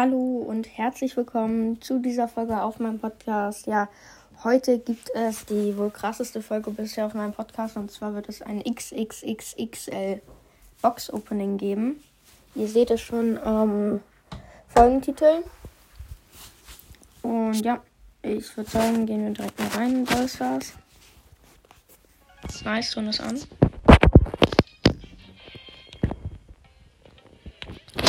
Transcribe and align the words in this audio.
Hallo 0.00 0.44
und 0.46 0.78
herzlich 0.78 1.16
willkommen 1.16 1.82
zu 1.82 1.98
dieser 1.98 2.28
Folge 2.28 2.62
auf 2.62 2.78
meinem 2.78 3.00
Podcast. 3.00 3.66
Ja, 3.66 3.88
heute 4.44 4.78
gibt 4.78 5.10
es 5.12 5.44
die 5.46 5.76
wohl 5.76 5.90
krasseste 5.90 6.40
Folge 6.40 6.70
bisher 6.70 7.04
auf 7.04 7.14
meinem 7.14 7.32
Podcast 7.32 7.76
und 7.76 7.90
zwar 7.90 8.14
wird 8.14 8.28
es 8.28 8.40
ein 8.40 8.62
XXXXL 8.62 10.22
Box 10.82 11.12
Opening 11.12 11.56
geben. 11.56 12.00
Ihr 12.54 12.68
seht 12.68 12.92
es 12.92 13.00
schon 13.00 13.38
am 13.38 13.98
Folgentitel. 14.68 15.42
Und 17.22 17.54
ja, 17.54 17.82
ich 18.22 18.56
würde 18.56 18.70
sagen, 18.70 19.04
gehen 19.04 19.24
wir 19.24 19.32
direkt 19.32 19.58
mal 19.58 19.68
rein 19.70 19.96
in 19.96 20.04
Brawl 20.04 20.28
Stars. 20.28 20.74
Nice, 22.62 22.92
tun 22.92 23.08
es 23.08 23.18
an. 23.18 23.36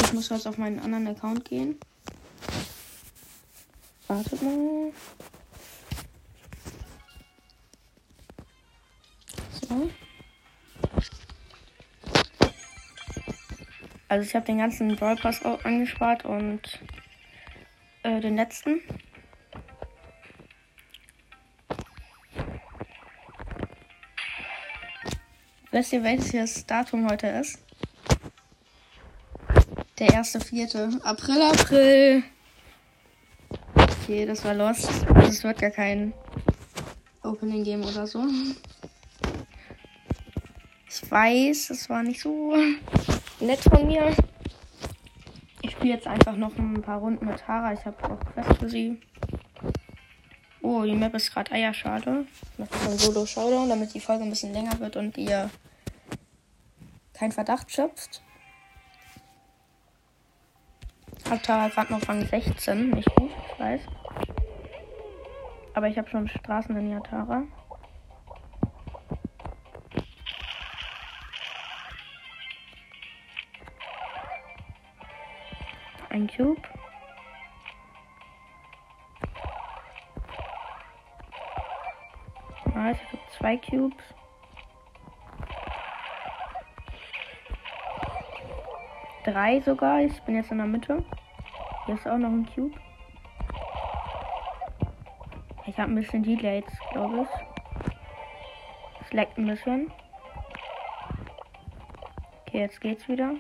Ich 0.09 0.15
muss 0.15 0.29
jetzt 0.29 0.47
auf 0.47 0.57
meinen 0.57 0.79
anderen 0.79 1.07
Account 1.09 1.45
gehen. 1.45 1.79
Wartet 4.07 4.41
mal. 4.41 4.91
So. 9.61 9.91
Also 14.07 14.27
ich 14.27 14.33
habe 14.33 14.47
den 14.47 14.57
ganzen 14.57 14.95
Brawl 14.95 15.15
Pass 15.15 15.45
angespart 15.45 16.25
und 16.25 16.79
äh, 18.01 18.19
den 18.19 18.35
letzten. 18.35 18.81
Wisst 25.69 25.93
ihr, 25.93 26.03
welches 26.03 26.65
Datum 26.65 27.07
heute 27.07 27.27
ist? 27.27 27.68
Der 29.99 30.13
erste, 30.13 30.39
vierte. 30.39 30.89
April, 31.03 31.41
April. 31.41 32.23
Okay, 33.75 34.25
das 34.25 34.45
war 34.45 34.53
lost. 34.53 34.89
Also 35.13 35.27
es 35.27 35.43
wird 35.43 35.59
gar 35.59 35.71
kein 35.71 36.13
Opening 37.21 37.65
geben 37.65 37.83
oder 37.83 38.07
so. 38.07 38.23
Ich 40.89 41.11
weiß, 41.11 41.71
es 41.71 41.89
war 41.89 42.01
nicht 42.01 42.21
so 42.21 42.55
nett 43.41 43.59
von 43.59 43.87
mir. 43.87 44.15
Ich 45.63 45.71
spiele 45.71 45.95
jetzt 45.95 46.07
einfach 46.07 46.37
noch 46.37 46.57
ein 46.57 46.81
paar 46.81 46.99
Runden 46.99 47.25
mit 47.25 47.39
Tara. 47.39 47.73
Ich 47.73 47.83
habe 47.83 48.01
auch 48.05 48.19
Quest 48.33 48.57
für 48.57 48.69
sie. 48.69 49.01
Oh, 50.61 50.83
die 50.83 50.95
Map 50.95 51.13
ist 51.13 51.33
gerade 51.33 51.51
Eierschade. 51.51 52.25
Ich 52.53 52.59
mache 52.59 52.85
so 52.85 52.91
ein 52.91 52.97
Solo-Showdown, 52.97 53.67
damit 53.67 53.93
die 53.93 53.99
Folge 53.99 54.23
ein 54.23 54.29
bisschen 54.29 54.53
länger 54.53 54.79
wird 54.79 54.95
und 54.95 55.17
ihr 55.17 55.49
keinen 57.13 57.33
Verdacht 57.33 57.69
schöpft. 57.69 58.21
Hab 61.29 61.43
da 61.43 61.67
gerade 61.67 61.93
noch 61.93 62.09
Rang 62.09 62.25
16. 62.25 62.89
Nicht 62.89 63.15
gut, 63.15 63.29
ich 63.29 63.59
weiß. 63.59 63.81
Aber 65.75 65.87
ich 65.87 65.95
habe 65.95 66.09
schon 66.09 66.27
Straßen 66.27 66.75
in 66.75 66.89
Yatara. 66.89 67.43
Ein 76.09 76.27
Cube. 76.27 76.61
Nice, 82.73 82.97
ich 83.03 83.13
habe 83.13 83.31
zwei 83.37 83.57
Cubes. 83.57 84.03
Drei 89.25 89.61
sogar. 89.61 90.01
Ich 90.01 90.19
bin 90.23 90.35
jetzt 90.35 90.49
in 90.49 90.57
der 90.57 90.65
Mitte. 90.65 91.05
Hier 91.89 91.95
ist 91.95 92.07
auch 92.07 92.19
noch 92.19 92.29
ein 92.29 92.45
Cube. 92.53 92.79
Ich 95.65 95.75
habe 95.79 95.91
ein 95.91 95.95
bisschen 95.95 96.21
Delayed, 96.21 96.67
glaube 96.91 97.21
ich. 97.23 97.91
Es 99.01 99.11
leckt 99.11 99.39
ein 99.39 99.47
bisschen. 99.47 99.91
Okay, 102.41 102.59
jetzt 102.59 102.79
geht's 102.79 103.07
wieder. 103.07 103.31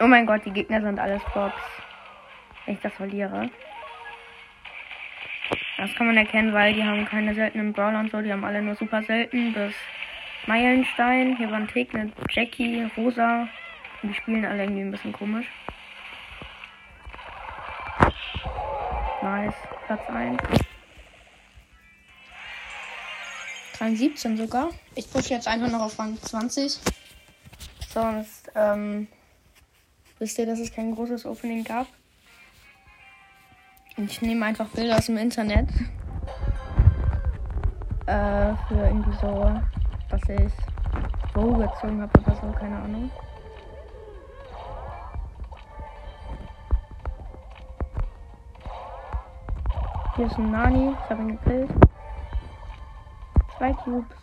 Oh 0.00 0.06
mein 0.06 0.24
Gott, 0.24 0.46
die 0.46 0.52
Gegner 0.52 0.80
sind 0.80 0.98
alles 0.98 1.22
Box. 1.34 1.52
Wenn 2.64 2.76
ich 2.76 2.80
das 2.80 2.94
verliere. 2.94 3.50
Das 5.84 5.94
kann 5.96 6.06
man 6.06 6.16
erkennen, 6.16 6.54
weil 6.54 6.72
die 6.72 6.82
haben 6.82 7.04
keine 7.04 7.34
seltenen 7.34 7.74
Brawler 7.74 8.00
und 8.00 8.10
so. 8.10 8.22
Die 8.22 8.32
haben 8.32 8.42
alle 8.42 8.62
nur 8.62 8.74
super 8.74 9.02
selten 9.02 9.52
bis 9.52 9.74
Meilenstein. 10.46 11.36
Hier 11.36 11.50
waren 11.50 11.68
Tick, 11.68 11.94
eine 11.94 12.10
Jackie, 12.30 12.88
Rosa. 12.96 13.46
Und 14.02 14.08
die 14.08 14.14
spielen 14.14 14.46
alle 14.46 14.62
irgendwie 14.62 14.80
ein 14.80 14.90
bisschen 14.90 15.12
komisch. 15.12 15.46
Nice. 19.20 19.54
Platz 19.84 20.08
1. 20.08 20.40
Rang 23.78 23.94
17 23.94 24.38
sogar. 24.38 24.70
Ich 24.94 25.10
pushe 25.10 25.34
jetzt 25.34 25.46
einfach 25.46 25.70
noch 25.70 25.82
auf 25.82 25.98
Rang 25.98 26.16
20. 26.16 26.78
Sonst, 27.92 28.50
ähm, 28.54 29.06
wisst 30.18 30.38
ihr, 30.38 30.46
dass 30.46 30.60
es 30.60 30.72
kein 30.72 30.94
großes 30.94 31.26
Opening 31.26 31.62
gab. 31.62 31.88
Ich 33.96 34.20
nehme 34.20 34.44
einfach 34.44 34.66
Bilder 34.70 34.96
aus 34.96 35.06
dem 35.06 35.18
Internet. 35.18 35.68
Äh, 38.06 38.54
für 38.66 38.74
irgendwie 38.74 39.12
so, 39.20 39.54
was 40.10 40.28
ich 40.28 40.52
so 41.32 41.52
gezogen 41.52 42.02
habe 42.02 42.20
oder 42.20 42.34
so, 42.34 42.52
keine 42.58 42.76
Ahnung. 42.76 43.08
Hier 50.16 50.26
ist 50.26 50.38
ein 50.38 50.50
Nani, 50.50 50.90
ich 50.90 51.10
habe 51.10 51.22
ihn 51.22 51.38
gekillt. 51.38 51.70
Zwei 53.56 53.72
Cubes. 53.74 54.18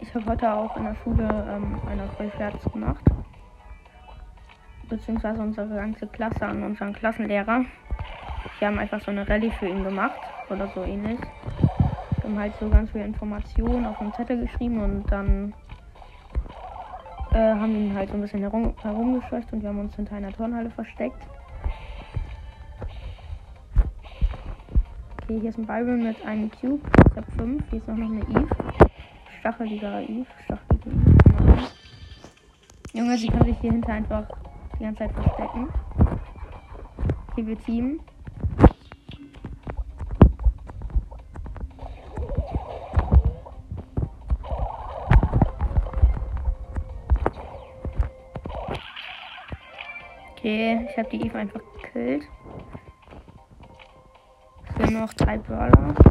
Ich 0.00 0.14
habe 0.14 0.26
heute 0.30 0.54
auch 0.54 0.76
in 0.78 0.84
der 0.84 0.96
Schule 1.04 1.46
ähm, 1.50 1.78
eine 1.86 2.08
Vollfertig 2.16 2.72
gemacht 2.72 3.04
beziehungsweise 4.90 5.40
unsere 5.40 5.74
ganze 5.74 6.06
Klasse 6.08 6.44
an 6.44 6.62
unseren 6.62 6.92
Klassenlehrer. 6.92 7.64
Wir 8.58 8.68
haben 8.68 8.78
einfach 8.78 9.00
so 9.00 9.10
eine 9.10 9.26
Rallye 9.26 9.50
für 9.52 9.66
ihn 9.66 9.84
gemacht 9.84 10.20
oder 10.50 10.68
so 10.74 10.82
ähnlich. 10.82 11.18
Wir 12.16 12.24
haben 12.24 12.38
halt 12.38 12.52
so 12.60 12.68
ganz 12.68 12.90
viele 12.90 13.04
Informationen 13.04 13.86
auf 13.86 13.98
einen 14.00 14.12
Zettel 14.12 14.42
geschrieben 14.42 14.82
und 14.82 15.10
dann 15.10 15.54
äh, 17.32 17.38
haben 17.38 17.74
ihn 17.74 17.94
halt 17.94 18.10
so 18.10 18.16
ein 18.16 18.20
bisschen 18.20 18.40
herum, 18.40 18.74
herumgescheucht 18.82 19.52
und 19.52 19.62
wir 19.62 19.70
haben 19.70 19.80
uns 19.80 19.94
hinter 19.96 20.16
einer 20.16 20.32
Turnhalle 20.32 20.70
versteckt. 20.70 21.22
Okay, 25.22 25.40
hier 25.40 25.50
ist 25.50 25.58
ein 25.58 25.66
Byron 25.66 26.02
mit 26.02 26.26
einem 26.26 26.50
Cube. 26.50 26.80
Ich 27.10 27.16
habe 27.16 27.30
fünf. 27.38 27.62
Hier 27.70 27.78
ist 27.78 27.88
auch 27.88 27.94
noch 27.94 28.10
eine 28.10 28.20
Eve. 28.20 28.48
Stacheliger 29.38 30.02
Eve. 30.02 30.26
Stachelige 30.44 30.90
Eve. 30.90 31.10
Junge, 32.92 33.16
sie 33.16 33.28
kann 33.28 33.44
sich 33.44 33.56
hier 33.60 33.70
hinter 33.70 33.92
einfach 33.92 34.26
die 34.80 34.84
ganze 34.84 34.98
Zeit 35.00 35.12
verstecken. 35.12 35.68
Hier 37.34 37.46
wir 37.46 37.58
Team. 37.58 38.00
Okay, 50.30 50.88
ich 50.90 50.96
habe 50.96 51.08
die 51.10 51.26
Eve 51.26 51.38
einfach 51.38 51.60
gekillt. 51.82 52.24
Es 54.66 54.74
fehlen 54.76 54.94
noch 54.94 55.12
drei 55.12 55.36
Brawler. 55.36 56.09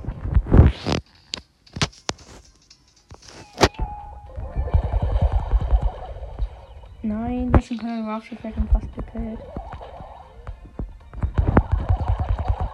Nein, 7.01 7.49
das 7.53 7.71
ist 7.71 7.81
ein 7.81 8.09
Rush, 8.09 8.31
ich 8.33 8.43
werde 8.43 8.61
fast 8.73 8.93
gekillt. 8.93 9.39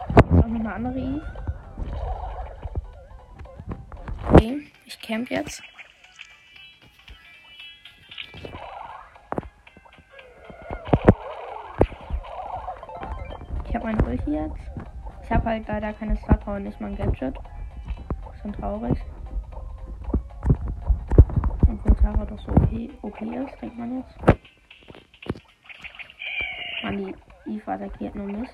Jetzt 0.08 0.44
auch 0.44 0.48
noch 0.48 0.60
eine 0.60 0.74
andere 0.74 0.98
Eve. 0.98 1.22
Okay, 4.32 4.68
ich 4.86 5.00
camp 5.00 5.30
jetzt. 5.30 5.62
Ich 13.68 13.76
habe 13.76 13.86
meinen 13.86 14.02
Ulti 14.02 14.32
jetzt. 14.32 14.72
Ich 15.24 15.32
habe 15.32 15.46
halt 15.46 15.68
leider 15.68 15.94
keine 15.94 16.18
Star 16.18 16.38
Power 16.38 16.56
und 16.56 16.64
nicht 16.64 16.82
mal 16.82 16.88
ein 16.88 16.98
Gadget. 16.98 17.38
Schon 18.42 18.54
traurig. 18.54 18.98
Tara 22.26 22.38
doch 22.38 22.40
so 22.40 22.52
okay, 22.52 22.90
okay 23.02 23.46
ist, 23.46 23.62
denkt 23.62 23.78
man 23.78 23.98
jetzt. 23.98 24.18
Man, 26.84 26.98
die 26.98 27.16
Eve 27.52 27.72
attackiert 27.72 28.16
nur 28.16 28.28
mich. 28.28 28.50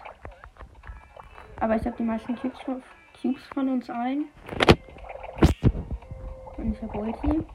Aber 1.59 1.75
ich 1.75 1.85
habe 1.85 1.95
die 1.97 2.03
meisten 2.03 2.35
Cubes 2.35 2.59
Cubes 3.21 3.43
von 3.53 3.69
uns 3.69 3.89
allen. 3.89 4.25
Und 6.57 6.73
ich 6.73 6.81
habe 6.81 6.97
Ulti. 6.97 7.45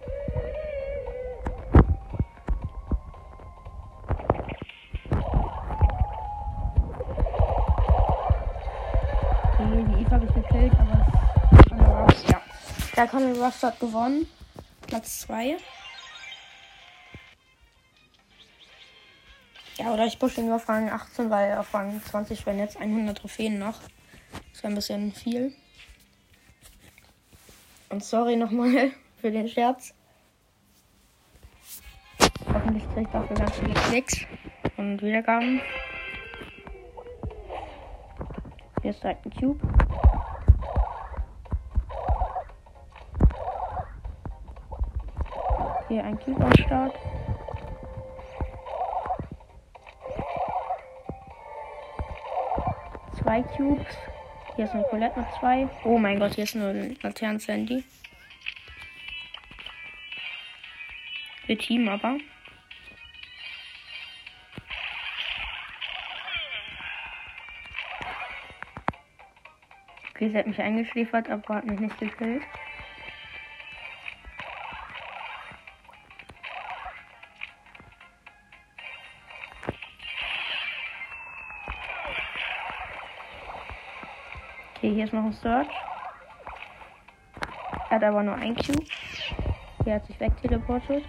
Ja. 12.29 12.41
Der 12.97 13.07
Conor 13.09 13.45
Rush 13.45 13.63
hat 13.63 13.79
gewonnen. 13.81 14.27
Platz 14.87 15.21
2. 15.21 15.57
Oder 19.93 20.07
ich 20.07 20.19
pushe 20.19 20.41
ihn 20.41 20.51
auf 20.51 20.69
Rang 20.69 20.91
18, 20.91 21.31
weil 21.31 21.57
auf 21.59 21.73
Rang 21.73 22.03
20 22.03 22.45
werden 22.47 22.59
jetzt 22.59 22.77
100 22.77 23.19
Trophäen 23.19 23.59
noch. 23.59 23.81
Das 24.53 24.63
wäre 24.63 24.73
ein 24.73 24.75
bisschen 24.75 25.13
viel. 25.13 25.55
Und 27.89 28.03
sorry 28.03 28.37
nochmal 28.37 28.91
für 29.21 29.31
den 29.31 29.49
Scherz. 29.49 29.95
Hoffentlich 32.53 32.85
kriege 32.89 33.03
ich 33.03 33.09
dafür 33.09 33.37
ganz 33.37 33.53
viele 33.57 33.75
Klicks 33.75 34.27
und 34.77 35.03
Wiedergaben. 35.03 35.61
Hier 38.83 38.91
ist 38.91 39.05
ein 39.05 39.17
Cube. 39.39 39.61
Hier 45.89 46.05
ein 46.05 46.19
Cube 46.19 46.45
am 46.45 46.57
Start. 46.57 46.95
Zwei 53.27 53.43
Cubes. 53.43 53.85
Hier 54.55 54.67
ist 54.67 54.71
eine 54.73 54.85
Colette 54.85 55.19
mit 55.19 55.29
zwei. 55.41 55.69
Oh 55.83 55.99
mein 55.99 56.21
Gott, 56.21 56.37
hier 56.37 56.45
ist 56.45 56.55
eine 56.55 56.95
Laternen-Sandy. 57.03 57.83
Wir 61.47 61.59
teamen 61.59 61.89
aber. 61.89 62.19
Okay, 70.11 70.31
sie 70.31 70.39
hat 70.39 70.47
mich 70.47 70.63
eingeschläfert, 70.63 71.29
aber 71.29 71.57
hat 71.57 71.67
mich 71.67 71.81
nicht 71.81 71.99
gekillt. 71.99 72.45
Ist 85.07 85.13
noch 85.13 85.23
ein 85.23 85.33
Search. 85.35 85.69
Er 87.91 87.95
hat 87.95 88.03
aber 88.03 88.25
nur 88.25 88.35
ein 88.35 88.57
Cube. 88.57 88.85
Der 89.85 89.95
hat 89.95 90.07
sich 90.07 90.19
wegteleportet. 90.19 91.05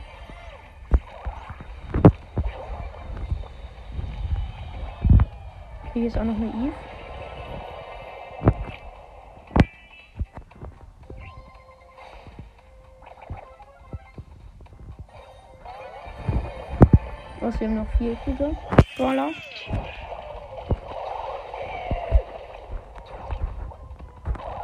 Okay, 5.81 5.93
hier 5.93 6.05
ist 6.05 6.15
auch 6.15 6.25
noch 6.25 6.35
eine 6.35 6.45
Eve. 6.45 6.73
Was, 17.39 17.59
wir 17.59 17.67
haben 17.67 17.75
noch 17.77 17.89
vier 17.97 18.15
gute 18.25 18.55
Brawler. 18.95 19.31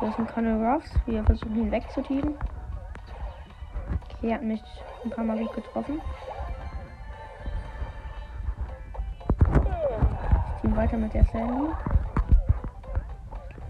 Das 0.03 0.11
ist 0.11 0.19
ein 0.19 0.27
Conor 0.27 0.73
Ruffs. 0.73 0.91
Wir 1.05 1.23
versuchen 1.23 1.55
ihn 1.55 1.71
wegzuteamen. 1.71 2.35
Okay, 4.03 4.27
er 4.27 4.33
hat 4.33 4.43
mich 4.43 4.61
ein 5.01 5.09
paar 5.11 5.23
Mal 5.23 5.37
gut 5.37 5.53
getroffen. 5.53 6.01
Ich 10.55 10.61
team 10.61 10.75
weiter 10.75 10.97
mit 10.97 11.13
der 11.13 11.23
Sandy. 11.23 11.71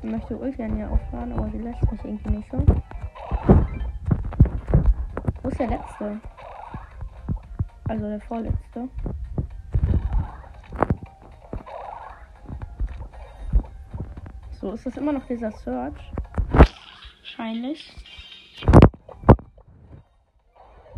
Ich 0.02 0.10
möchte 0.10 0.36
Ultian 0.36 0.76
hier 0.76 0.90
aufladen, 0.90 1.34
aber 1.34 1.52
sie 1.52 1.60
lässt 1.60 1.92
mich 1.92 2.04
irgendwie 2.04 2.30
nicht 2.32 2.50
so. 2.50 2.66
Wo 5.44 5.50
ist 5.50 5.60
der 5.60 5.68
letzte? 5.68 6.20
Also 7.88 8.08
der 8.08 8.22
vorletzte. 8.22 8.90
So, 14.60 14.72
ist 14.72 14.84
das 14.88 14.98
immer 14.98 15.12
noch 15.12 15.28
dieser 15.28 15.52
Search? 15.52 16.12
Wahrscheinlich. 17.36 17.92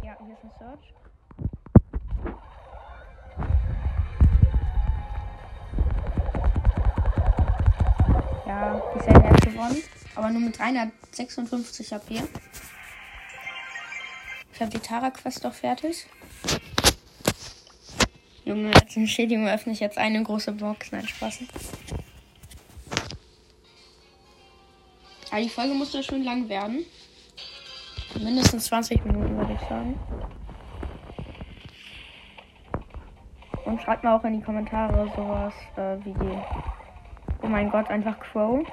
Ja, 0.03 0.17
hier 0.19 0.33
ist 0.33 0.43
ein 0.43 0.51
Search. 0.59 0.93
Ja, 8.45 8.81
die 8.93 8.99
Serie 8.99 9.29
hat 9.29 9.41
gewonnen. 9.41 9.83
Aber 10.15 10.29
nur 10.29 10.41
mit 10.41 10.59
356 10.59 11.93
HP. 11.93 12.23
Ich 14.53 14.61
habe 14.61 14.71
die 14.71 14.79
Tara-Quest 14.79 15.45
doch 15.45 15.53
fertig. 15.53 16.05
Junge, 18.43 18.73
als 18.75 18.97
Entschädigung 18.97 19.47
öffne 19.47 19.71
ich 19.71 19.79
jetzt 19.79 19.97
eine 19.97 20.21
große 20.21 20.51
Box. 20.51 20.91
Nein, 20.91 21.07
Spaß. 21.07 21.39
Aber 25.35 25.43
die 25.43 25.49
Folge 25.49 25.73
muss 25.73 25.91
ja 25.91 26.01
schon 26.01 26.23
lang 26.23 26.47
werden. 26.47 26.85
Mindestens 28.17 28.67
20 28.67 29.03
Minuten, 29.03 29.35
würde 29.35 29.51
ich 29.51 29.67
sagen. 29.67 29.99
Und 33.65 33.81
schreibt 33.81 34.05
mal 34.05 34.15
auch 34.15 34.23
in 34.23 34.39
die 34.39 34.41
Kommentare 34.41 35.11
sowas 35.13 35.53
äh, 35.75 35.97
wie 36.05 36.15
Oh 37.41 37.47
mein 37.47 37.69
Gott, 37.69 37.89
einfach 37.89 38.17
Crow. 38.17 38.65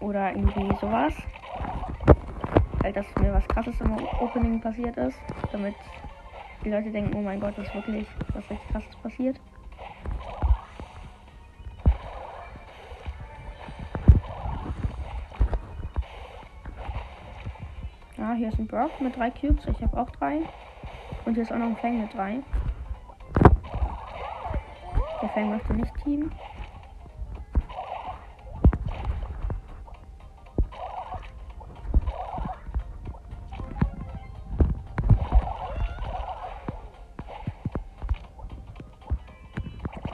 Oder 0.00 0.30
irgendwie 0.32 0.76
sowas. 0.80 1.14
Weil 2.80 2.92
das 2.92 3.06
mir 3.20 3.32
was 3.32 3.46
krasses 3.46 3.80
im 3.80 3.92
Opening 4.18 4.60
passiert 4.60 4.96
ist. 4.96 5.20
Damit 5.52 5.76
die 6.64 6.70
Leute 6.70 6.90
denken, 6.90 7.14
oh 7.16 7.22
mein 7.22 7.38
Gott, 7.38 7.56
das 7.56 7.68
ist 7.68 7.74
wirklich 7.76 8.08
was 8.34 8.50
echt 8.50 8.68
krasses 8.72 8.96
passiert. 8.96 9.38
Hier 18.42 18.50
ist 18.50 18.58
ein 18.58 18.66
Brock 18.66 18.90
mit 19.00 19.16
drei 19.16 19.30
Cubes. 19.30 19.64
Ich 19.68 19.80
habe 19.80 19.96
auch 19.96 20.10
drei. 20.10 20.40
Und 21.24 21.34
hier 21.34 21.44
ist 21.44 21.52
auch 21.52 21.58
noch 21.58 21.66
ein 21.66 21.76
Fang 21.76 22.00
mit 22.00 22.12
drei. 22.12 22.40
Der 25.22 25.28
Fang 25.28 25.50
möchte 25.50 25.72
nicht. 25.74 25.92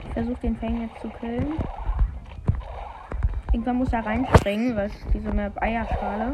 Ich 0.03 0.13
versuche 0.13 0.41
den 0.41 0.55
Fang 0.57 0.81
jetzt 0.81 1.01
zu 1.01 1.09
killen. 1.09 1.53
Irgendwann 3.51 3.77
muss 3.77 3.91
er 3.91 4.05
reinspringen, 4.05 4.75
weil 4.75 4.85
es 4.85 5.07
diese 5.11 5.31
Map 5.31 5.59
Eierschale. 5.59 6.33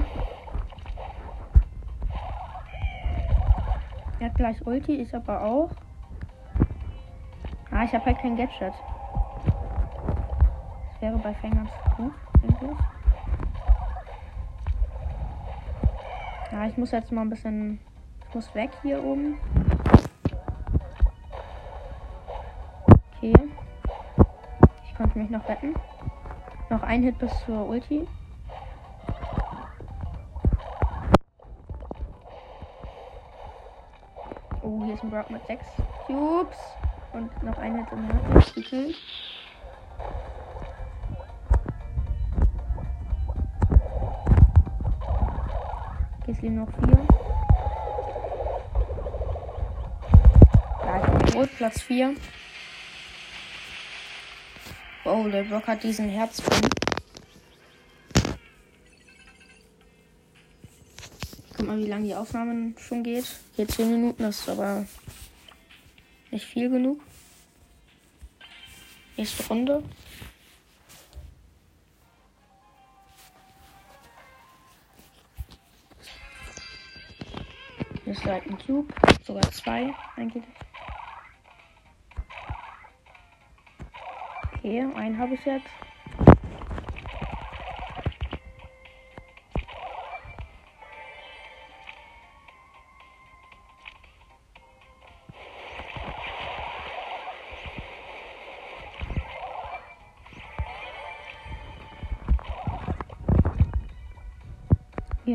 Er 4.19 4.27
hat 4.27 4.35
gleich 4.35 4.65
Ulti, 4.65 4.95
ich 4.95 5.13
aber 5.13 5.41
auch. 5.41 5.69
Ah, 7.71 7.83
ich 7.83 7.93
habe 7.93 8.05
halt 8.05 8.19
kein 8.19 8.37
Gadget. 8.37 8.73
Das 10.91 11.01
wäre 11.01 11.17
bei 11.17 11.33
Fängern 11.33 11.69
gut, 11.97 12.13
eigentlich. 12.41 12.77
Ja, 16.51 16.65
ich 16.65 16.77
muss 16.77 16.91
jetzt 16.91 17.11
mal 17.11 17.21
ein 17.21 17.29
bisschen. 17.29 17.79
Ich 18.29 18.35
muss 18.35 18.55
weg 18.55 18.71
hier 18.81 19.03
oben. 19.03 19.37
Okay. 23.17 23.33
Ich 24.85 24.95
konnte 24.95 25.19
mich 25.19 25.29
noch 25.29 25.47
retten. 25.49 25.73
Noch 26.69 26.83
ein 26.83 27.03
Hit 27.03 27.17
bis 27.19 27.31
zur 27.45 27.67
Ulti. 27.67 28.07
Oh, 34.61 34.83
hier 34.95 35.03
ist 35.03 35.03
ein 35.03 35.09
Brock 35.09 35.29
mit 35.29 35.45
6 35.47 35.65
Cubes. 36.07 36.57
Und 37.11 37.43
noch 37.43 37.57
ein 37.57 37.77
Hit 37.77 37.87
im 37.91 38.31
Herzen 38.31 38.53
gekillt. 38.55 38.95
Jetzt 46.27 46.41
liegen 46.41 46.55
noch 46.55 46.69
4. 46.69 47.07
Ja, 50.85 51.25
ich 51.25 51.35
rot, 51.35 51.49
Platz 51.57 51.81
4. 51.81 52.15
Oh, 55.05 55.27
der 55.27 55.43
Brock 55.43 55.67
hat 55.67 55.83
diesen 55.83 56.09
Herzpunkt. 56.09 56.74
Mal, 61.75 61.83
wie 61.83 61.89
lange 61.89 62.05
die 62.05 62.15
Aufnahme 62.15 62.73
schon 62.77 63.03
geht. 63.03 63.25
Hier 63.55 63.67
10 63.67 63.91
Minuten, 63.91 64.23
das 64.23 64.39
ist 64.39 64.49
aber 64.49 64.85
nicht 66.31 66.45
viel 66.45 66.69
genug. 66.69 67.01
Nächste 69.17 69.47
Runde. 69.47 69.83
Hier 78.03 78.13
ist 78.13 78.25
halt 78.25 78.45
ein 78.45 78.57
Cube. 78.57 78.93
Sogar 79.23 79.49
zwei 79.51 79.93
eigentlich. 80.15 80.43
Okay, 84.53 84.85
einen 84.95 85.17
habe 85.17 85.33
ich 85.33 85.45
jetzt. 85.45 85.84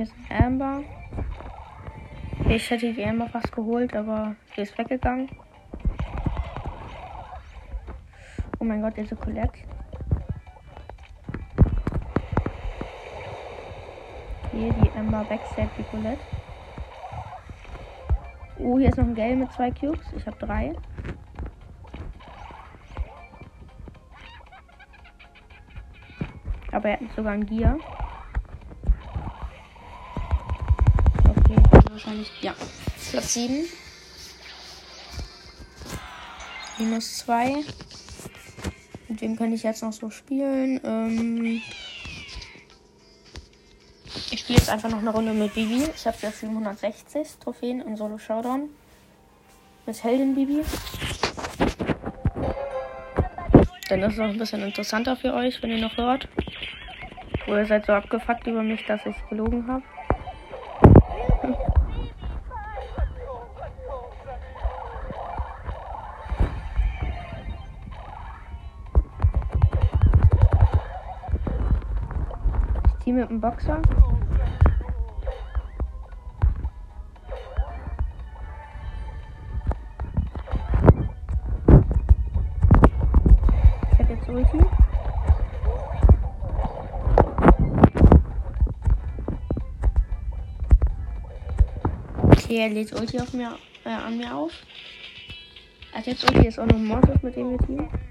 Hier 0.00 0.06
ist 0.06 0.14
Amber. 0.30 0.82
Ich 2.48 2.70
hätte 2.70 2.90
die 2.90 3.04
Amber 3.04 3.28
fast 3.28 3.52
geholt, 3.52 3.94
aber 3.94 4.34
sie 4.56 4.62
ist 4.62 4.78
weggegangen. 4.78 5.28
Oh 8.58 8.64
mein 8.64 8.80
Gott, 8.80 8.96
diese 8.96 9.14
Colette. 9.14 9.58
Hier 14.52 14.72
die 14.72 14.90
Amber 14.98 15.22
Backstab, 15.24 15.68
die 15.76 15.82
Colette. 15.82 16.22
Oh, 18.58 18.78
hier 18.78 18.88
ist 18.88 18.96
noch 18.96 19.04
ein 19.04 19.14
Gale 19.14 19.36
mit 19.36 19.52
zwei 19.52 19.70
Cubes. 19.70 20.10
Ich 20.16 20.26
habe 20.26 20.38
drei. 20.38 20.72
Aber 26.72 26.88
er 26.88 27.00
hat 27.00 27.14
sogar 27.14 27.32
ein 27.34 27.44
Gear. 27.44 27.76
Wahrscheinlich. 32.00 32.30
Ja. 32.40 32.54
Platz 33.10 33.34
7. 33.34 33.66
Minus 36.78 37.18
2. 37.18 37.64
Mit 39.08 39.20
wem 39.20 39.36
kann 39.36 39.52
ich 39.52 39.62
jetzt 39.62 39.82
noch 39.82 39.92
so 39.92 40.10
spielen? 40.10 40.80
Ähm 40.84 41.62
ich 44.30 44.40
spiele 44.40 44.58
jetzt 44.58 44.70
einfach 44.70 44.90
noch 44.90 44.98
eine 44.98 45.10
Runde 45.10 45.32
mit 45.32 45.54
Bibi. 45.54 45.88
Ich 45.94 46.06
habe 46.06 46.16
jetzt 46.22 46.40
760 46.40 47.28
Trophäen 47.40 47.80
in 47.80 47.96
Solo 47.96 48.18
Showdown. 48.18 48.70
Mit 49.86 50.02
Heldin 50.02 50.34
Bibi. 50.34 50.62
Dann 53.88 54.02
ist 54.02 54.14
es 54.14 54.20
auch 54.20 54.24
ein 54.24 54.38
bisschen 54.38 54.62
interessanter 54.62 55.16
für 55.16 55.34
euch, 55.34 55.60
wenn 55.62 55.70
ihr 55.70 55.80
noch 55.80 55.96
hört. 55.96 56.28
Wo 57.46 57.56
ihr 57.56 57.66
seid 57.66 57.86
so 57.86 57.92
abgefuckt 57.92 58.46
über 58.46 58.62
mich, 58.62 58.86
dass 58.86 59.04
ich 59.04 59.16
gelogen 59.28 59.66
habe. 59.66 59.82
Team 73.10 73.16
mit 73.16 73.28
dem 73.28 73.40
Boxer. 73.40 73.82
Ich 83.92 83.98
hab 83.98 84.10
jetzt 84.10 84.28
Ulti. 84.28 84.58
Okay, 92.28 92.58
er 92.58 92.68
lädt 92.68 92.92
Ulti 92.92 93.18
auf 93.18 93.32
mir, 93.32 93.56
äh, 93.84 93.88
an 93.88 94.18
mir 94.18 94.32
auf. 94.32 94.52
Hat 95.92 96.06
jetzt 96.06 96.22
Ulti, 96.30 96.46
ist 96.46 96.60
auch 96.60 96.66
noch 96.66 96.78
Mortis, 96.78 97.20
mit 97.24 97.34
dem 97.34 97.50
wir 97.50 97.58
teamen. 97.58 98.09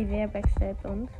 Nee, 0.00 0.06
wer 0.08 0.28
backstabbt 0.28 0.82
uns? 0.86 1.10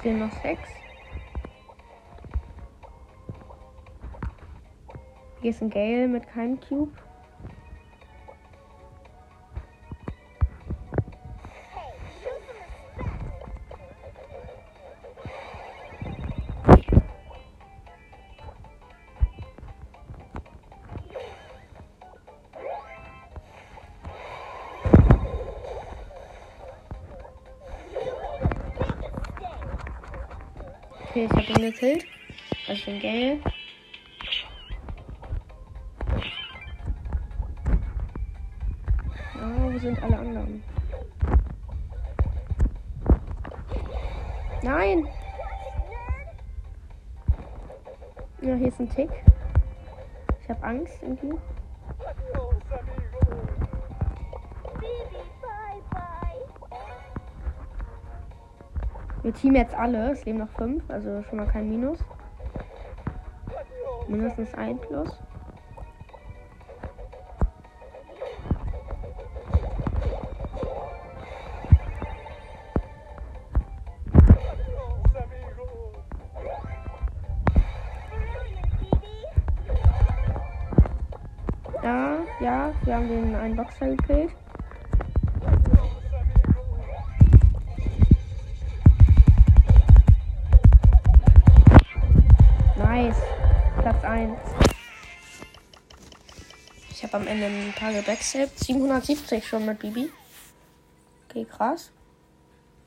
Fehlen 0.00 0.20
noch 0.20 0.30
sechs. 0.40 0.68
Hier 5.40 5.50
ist 5.50 5.60
ein 5.60 5.68
Gale 5.68 6.06
mit 6.06 6.28
keinem 6.28 6.60
Cube. 6.60 6.92
Okay, 31.12 31.28
ich 31.30 31.30
habe 31.30 31.60
ihn 31.60 31.72
gekillt. 31.72 32.06
Also 32.66 32.84
den 32.86 33.00
Gale. 33.02 33.38
Ah, 39.38 39.68
wo 39.70 39.78
sind 39.78 40.02
alle 40.02 40.18
anderen? 40.18 40.62
Nein! 44.62 45.06
Ja, 48.40 48.54
hier 48.54 48.68
ist 48.68 48.80
ein 48.80 48.88
Tick. 48.88 49.10
Ich 50.42 50.48
habe 50.48 50.62
Angst 50.62 50.96
irgendwie. 51.02 51.36
Wir 59.22 59.32
teamen 59.32 59.56
jetzt 59.56 59.74
alle. 59.74 60.10
Es 60.10 60.24
leben 60.24 60.38
noch 60.38 60.50
fünf, 60.50 60.82
also 60.88 61.22
schon 61.22 61.38
mal 61.38 61.46
kein 61.46 61.68
Minus. 61.68 61.98
Mindestens 64.08 64.52
ein 64.54 64.78
Plus. 64.78 65.08
Platz 94.32 94.54
1. 94.58 94.72
Ich 96.90 97.02
habe 97.02 97.16
am 97.16 97.26
Ende 97.26 97.46
ein 97.46 97.74
paar 97.76 97.92
gebackstabbt. 97.92 98.58
770 98.58 99.46
schon 99.46 99.66
mit 99.66 99.78
Bibi. 99.78 100.10
Okay, 101.28 101.44
krass. 101.44 101.90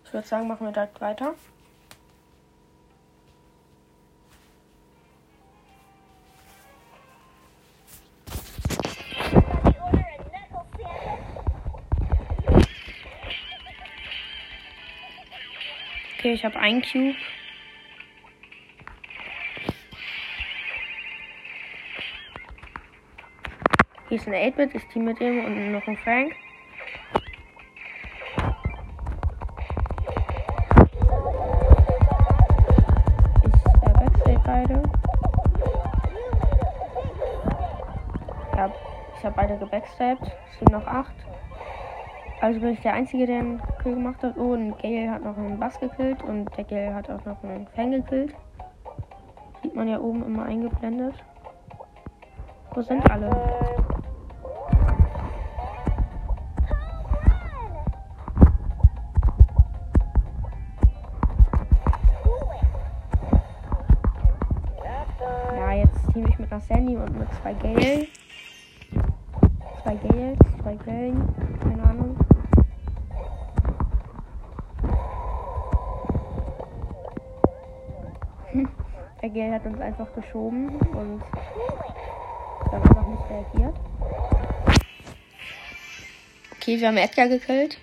Ich 0.06 0.14
würde 0.14 0.28
sagen, 0.28 0.48
machen 0.48 0.68
wir 0.68 0.72
direkt 0.72 1.02
weiter. 1.02 1.36
Okay, 16.18 16.34
ich 16.34 16.46
habe 16.46 16.58
ein 16.58 16.82
Cube. 16.82 17.16
Hier 24.16 24.22
ist 24.22 24.30
ein 24.30 24.54
8-Bit, 24.54 24.76
ich 24.76 24.88
team 24.88 25.04
mit 25.04 25.20
ihm 25.20 25.44
und 25.44 25.74
noch 25.74 25.86
ein 25.86 25.98
Frank. 25.98 26.34
Ich 39.18 39.26
habe 39.26 39.36
beide 39.36 39.58
gebackstabbt. 39.58 40.32
Es 40.50 40.60
sind 40.60 40.72
noch 40.72 40.88
acht. 40.88 41.14
Also 42.40 42.62
bin 42.62 42.70
ich 42.70 42.80
der 42.80 42.94
Einzige, 42.94 43.26
der 43.26 43.40
einen 43.40 43.62
Kill 43.84 43.96
gemacht 43.96 44.24
hat. 44.24 44.38
Oh, 44.38 44.54
und 44.54 44.82
Gale 44.82 45.12
hat 45.12 45.26
noch 45.26 45.36
einen 45.36 45.60
Bass 45.60 45.78
gekillt 45.78 46.24
und 46.24 46.56
der 46.56 46.64
Gale 46.64 46.96
hat 46.96 47.10
auch 47.10 47.26
noch 47.26 47.44
einen 47.44 47.68
Fang 47.76 47.92
gekillt. 47.92 48.34
Sieht 49.62 49.76
man 49.76 49.90
ja 49.90 50.00
oben 50.00 50.26
immer 50.26 50.46
eingeblendet. 50.46 51.16
Wo 52.74 52.82
sind 52.82 53.12
alle? 53.12 53.85
Einer 66.56 66.64
Sandy 66.64 66.96
und 66.96 67.20
mit 67.20 67.28
zwei 67.42 67.54
Gale. 67.54 68.08
Zwei 69.84 69.96
Gales, 69.96 70.40
zwei 70.62 70.76
Galen, 70.76 71.36
keine 71.62 71.84
Ahnung. 71.84 72.18
Der 79.22 79.30
Gale 79.30 79.54
hat 79.54 79.66
uns 79.66 79.82
einfach 79.82 80.08
geschoben 80.16 80.70
und 80.70 81.22
dann 82.72 82.82
einfach 82.82 83.08
nicht 83.08 83.30
reagiert. 83.30 83.76
Okay, 86.56 86.80
wir 86.80 86.88
haben 86.88 86.98
Edgar 86.98 87.28
gekillt. 87.28 87.80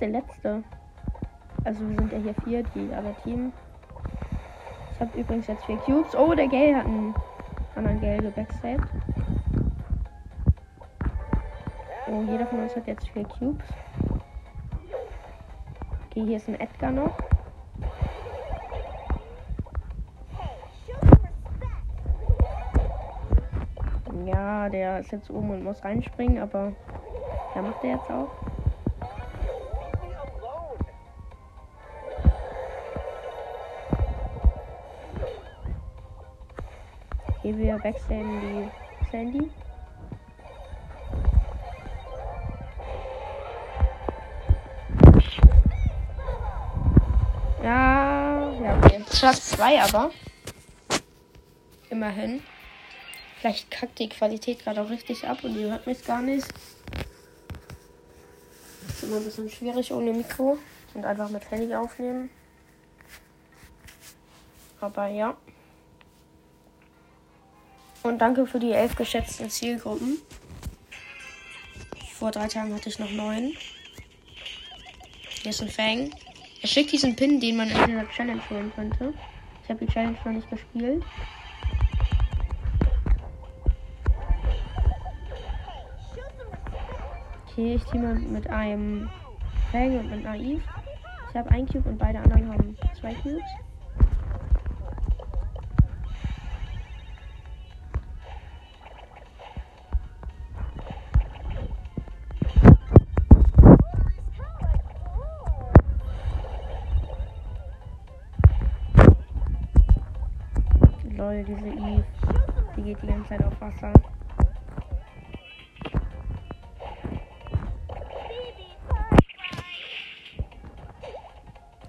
Ist 0.00 0.12
der 0.12 0.20
letzte? 0.20 0.64
Also 1.64 1.86
wir 1.86 1.96
sind 1.98 2.12
ja 2.12 2.18
hier 2.18 2.34
vier, 2.44 2.62
die 2.74 2.94
alle 2.94 3.14
Team. 3.22 3.52
Ich 4.94 5.00
habe 5.00 5.18
übrigens 5.18 5.46
jetzt 5.46 5.64
vier 5.66 5.76
Cubes. 5.78 6.14
Oh, 6.14 6.34
der 6.34 6.48
Gale 6.48 6.76
hat 6.76 6.86
einen 6.86 7.14
anderen 7.74 8.00
Gale 8.00 8.22
gebackstabbt. 8.22 8.88
Oh, 12.06 12.22
jeder 12.30 12.46
von 12.46 12.60
uns 12.60 12.74
hat 12.74 12.86
jetzt 12.86 13.08
vier 13.10 13.24
Cubes. 13.24 13.66
Okay, 16.06 16.24
hier 16.24 16.36
ist 16.36 16.48
ein 16.48 16.58
Edgar 16.58 16.92
noch. 16.92 17.12
Ja, 24.24 24.68
der 24.70 25.00
ist 25.00 25.12
jetzt 25.12 25.30
oben 25.30 25.50
und 25.50 25.64
muss 25.64 25.84
reinspringen, 25.84 26.38
aber 26.38 26.72
ja, 27.54 27.62
macht 27.62 27.84
er 27.84 27.90
jetzt 27.90 28.10
auch. 28.10 28.49
Okay, 37.50 37.58
wir 37.58 37.82
wechseln 37.82 38.40
die 38.40 39.10
Sandy. 39.10 39.50
Ja, 47.62 48.52
ja, 48.62 48.78
okay. 48.78 49.04
Platz 49.10 49.50
2 49.50 49.82
aber. 49.82 50.12
Immerhin. 51.90 52.42
Vielleicht 53.40 53.70
kackt 53.70 53.98
die 53.98 54.08
Qualität 54.08 54.60
gerade 54.60 54.82
auch 54.82 54.90
richtig 54.90 55.26
ab 55.26 55.42
und 55.42 55.56
ihr 55.56 55.70
hört 55.70 55.86
mich 55.86 56.04
gar 56.04 56.22
nicht. 56.22 56.46
ist 58.88 59.02
immer 59.02 59.16
ein 59.16 59.24
bisschen 59.24 59.50
schwierig 59.50 59.92
ohne 59.92 60.12
Mikro 60.12 60.56
und 60.94 61.04
einfach 61.04 61.28
mit 61.30 61.50
Handy 61.50 61.74
aufnehmen. 61.74 62.30
Aber 64.80 65.08
ja. 65.08 65.36
Und 68.02 68.18
danke 68.18 68.46
für 68.46 68.58
die 68.58 68.72
elf 68.72 68.96
geschätzten 68.96 69.50
Zielgruppen. 69.50 70.18
Vor 72.14 72.30
drei 72.30 72.48
Tagen 72.48 72.74
hatte 72.74 72.88
ich 72.88 72.98
noch 72.98 73.10
neun. 73.10 73.52
Hier 75.42 75.50
ist 75.50 75.62
ein 75.62 75.68
Fang. 75.68 76.10
Er 76.62 76.68
schickt 76.68 76.92
diesen 76.92 77.16
Pin, 77.16 77.40
den 77.40 77.56
man 77.56 77.70
in 77.70 77.86
dieser 77.86 78.08
Challenge 78.10 78.42
holen 78.50 78.72
könnte. 78.74 79.14
Ich 79.62 79.70
habe 79.70 79.84
die 79.84 79.92
Challenge 79.92 80.16
noch 80.24 80.32
nicht 80.32 80.50
gespielt. 80.50 81.02
Okay, 87.46 87.74
ich 87.74 87.84
teame 87.84 88.14
mit 88.14 88.46
einem 88.48 89.10
Fang 89.72 89.98
und 89.98 90.10
mit 90.10 90.22
Naiv. 90.22 90.62
Ich 91.30 91.36
habe 91.36 91.50
ein 91.50 91.66
Cube 91.66 91.88
und 91.88 91.98
beide 91.98 92.18
anderen 92.18 92.48
haben 92.50 92.76
zwei 92.98 93.14
Cubes. 93.14 93.42
Lol, 111.20 111.44
diese 111.44 111.68
Eve. 111.68 112.04
Die 112.74 112.82
geht 112.82 113.02
die 113.02 113.06
ganze 113.06 113.28
Zeit 113.28 113.44
auf 113.44 113.60
Wasser. 113.60 113.92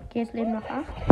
Okay, 0.03 0.19
jetzt 0.19 0.33
leben 0.33 0.51
noch 0.51 0.69
acht. 0.69 1.10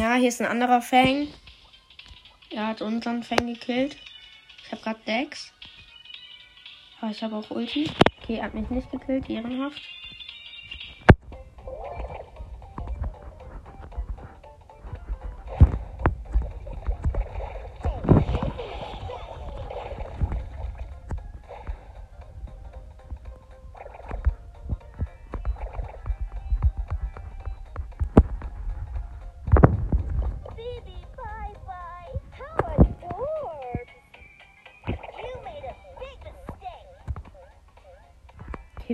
Ja, 0.00 0.14
hier 0.14 0.30
ist 0.30 0.40
ein 0.40 0.46
anderer 0.46 0.80
Fang. 0.80 1.28
Er 2.48 2.68
hat 2.68 2.80
unseren 2.80 3.22
Fang 3.22 3.46
gekillt. 3.46 3.98
Ich 4.64 4.72
habe 4.72 4.80
gerade 4.80 5.00
Dex. 5.06 5.52
Aber 7.02 7.10
ich 7.10 7.22
habe 7.22 7.36
auch 7.36 7.50
Ulti. 7.50 7.90
Okay, 8.22 8.36
er 8.36 8.44
hat 8.44 8.54
mich 8.54 8.70
nicht 8.70 8.90
gekillt. 8.90 9.28
Ehrenhaft. 9.28 9.78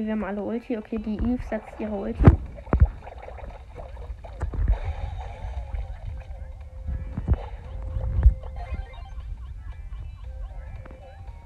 Wir 0.07 0.13
haben 0.13 0.25
alle 0.25 0.43
Ulti. 0.43 0.79
Okay, 0.79 0.99
die 0.99 1.17
Eve 1.17 1.43
setzt 1.51 1.69
ihre 1.81 1.95
Ulti. 1.95 2.23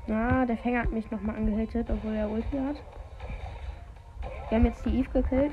Ah, 0.09 0.45
der 0.45 0.59
Fänger 0.59 0.83
hat 0.83 0.93
mich 0.93 1.11
nochmal 1.11 1.37
angehittet, 1.37 1.89
obwohl 1.89 2.15
er 2.15 2.29
Ulti 2.29 2.59
hat. 2.59 2.77
Wir 4.49 4.59
haben 4.59 4.67
jetzt 4.67 4.85
die 4.85 4.99
Eve 4.99 5.09
gekillt. 5.11 5.53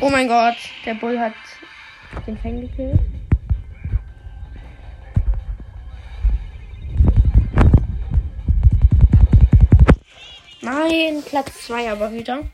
Oh 0.00 0.10
mein 0.10 0.28
Gott, 0.28 0.56
der 0.84 0.94
Bull 0.94 1.18
hat 1.18 1.32
den 2.26 2.36
Fang 2.36 2.60
gekillt. 2.60 3.00
Nein, 10.92 11.22
Platz 11.22 11.68
2 11.68 11.90
aber 11.90 12.12
wieder. 12.12 12.44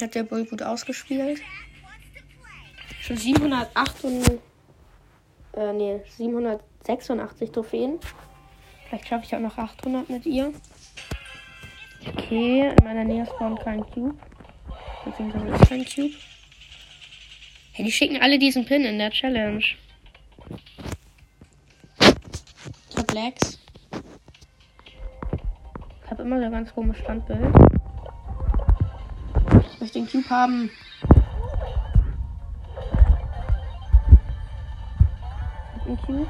Hat 0.00 0.14
der 0.14 0.22
Bull 0.22 0.44
gut 0.44 0.62
ausgespielt. 0.62 1.40
Schon 3.00 3.16
708 3.16 4.04
und, 4.04 4.40
äh, 5.54 5.72
nee, 5.72 6.00
786 6.16 7.50
Trophäen. 7.50 7.98
Vielleicht 8.86 9.08
schaffe 9.08 9.24
ich 9.26 9.34
auch 9.34 9.40
noch 9.40 9.58
800 9.58 10.08
mit 10.10 10.24
ihr. 10.24 10.52
Okay, 12.06 12.68
in 12.68 12.84
meiner 12.84 13.02
Nähe 13.02 13.26
spawnt 13.26 13.58
kein 13.58 13.84
Cube. 13.90 14.14
Beziehungsweise 15.04 15.46
ist 15.48 15.68
kein 15.68 15.84
Cube. 15.84 16.14
Hey, 17.72 17.84
die 17.84 17.92
schicken 17.92 18.22
alle 18.22 18.38
diesen 18.38 18.64
Pin 18.64 18.84
in 18.84 18.98
der 18.98 19.10
Challenge. 19.10 19.64
Ich 22.90 23.61
immer 26.22 26.38
so 26.38 26.44
ein 26.44 26.52
ganz 26.52 26.74
komisches 26.74 27.02
Standbild. 27.02 27.40
Ich 29.72 29.80
möchte 29.80 29.98
den 29.98 30.08
Cube 30.08 30.30
haben. 30.30 30.70
Einen 35.84 35.98
Cube. 36.06 36.26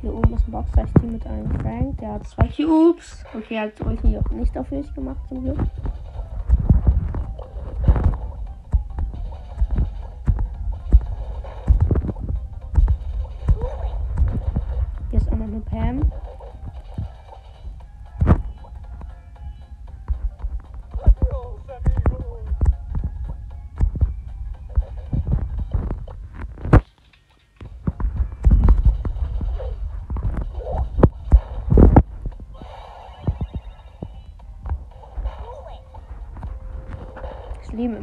Hier 0.00 0.14
oben 0.14 0.34
ist 0.34 0.48
ein 0.48 0.50
Boxer-Team 0.50 1.12
mit 1.12 1.26
einem 1.26 1.50
Frank. 1.60 1.98
Der 1.98 2.12
hat 2.14 2.26
zwei 2.26 2.48
Cubes. 2.48 3.24
Okay, 3.32 3.60
hat 3.60 3.80
euch 3.86 4.02
nicht 4.02 4.58
auf 4.58 4.70
mich 4.70 4.94
gemacht 4.94 5.20
zum 5.28 5.44
Glück. 5.44 5.58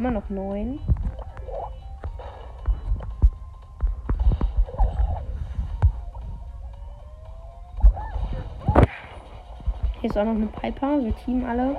Immer 0.01 0.09
noch 0.09 0.29
neun. 0.31 0.79
Hier 9.99 10.09
ist 10.09 10.17
auch 10.17 10.23
noch 10.23 10.31
eine 10.31 10.47
Piper. 10.47 11.03
Wir 11.03 11.15
teamen 11.17 11.45
alle. 11.45 11.77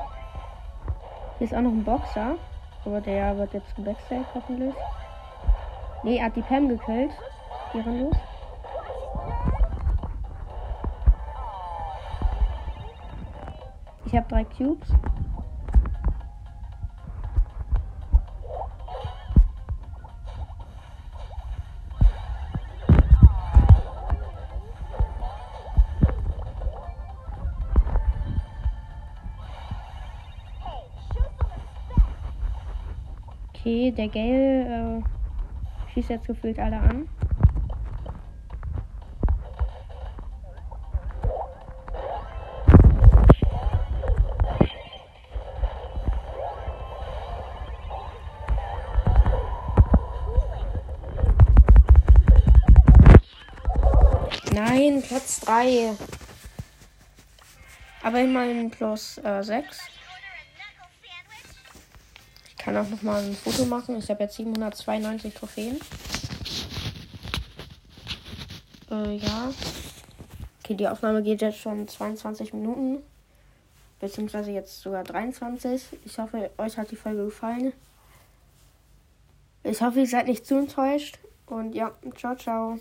Hier 1.38 1.46
ist 1.48 1.52
auch 1.52 1.62
noch 1.62 1.72
ein 1.72 1.82
Boxer. 1.82 2.36
Aber 2.84 3.00
der 3.00 3.36
wird 3.38 3.54
jetzt 3.54 3.74
gewechselt, 3.74 4.24
hoffentlich. 4.34 4.74
Nee, 6.04 6.18
er 6.18 6.26
hat 6.26 6.36
die 6.36 6.42
Pam 6.42 6.68
gekillt. 6.68 7.10
Ehrenlos. 7.74 8.16
Ich 14.04 14.14
habe 14.14 14.28
drei 14.28 14.44
Cubes. 14.44 14.88
Der 33.96 34.08
Gale 34.08 35.02
äh, 35.02 35.92
schießt 35.92 36.08
jetzt 36.08 36.26
gefühlt 36.26 36.58
alle 36.58 36.78
an. 36.78 37.08
Nein, 54.54 55.02
Platz 55.06 55.40
3. 55.40 55.92
Aber 58.02 58.20
immerhin 58.20 58.70
plus 58.70 59.18
äh, 59.18 59.42
6. 59.42 59.91
Kann 62.72 62.86
auch 62.86 62.90
noch 62.90 63.02
mal 63.02 63.22
ein 63.22 63.34
Foto 63.34 63.66
machen. 63.66 63.98
Ich 63.98 64.08
habe 64.08 64.22
jetzt 64.22 64.36
792 64.36 65.34
Trophäen. 65.34 65.78
Äh, 68.90 69.16
ja. 69.16 69.52
Okay, 70.64 70.74
die 70.76 70.88
Aufnahme 70.88 71.22
geht 71.22 71.42
jetzt 71.42 71.58
schon 71.58 71.86
22 71.86 72.54
Minuten. 72.54 73.02
Beziehungsweise 74.00 74.52
jetzt 74.52 74.80
sogar 74.80 75.04
23. 75.04 75.98
Ich 76.06 76.18
hoffe, 76.18 76.50
euch 76.56 76.78
hat 76.78 76.90
die 76.90 76.96
Folge 76.96 77.26
gefallen. 77.26 77.74
Ich 79.64 79.82
hoffe, 79.82 80.00
ihr 80.00 80.06
seid 80.06 80.26
nicht 80.26 80.46
zu 80.46 80.56
enttäuscht. 80.56 81.18
Und 81.44 81.74
ja, 81.74 81.92
ciao, 82.16 82.34
ciao. 82.36 82.78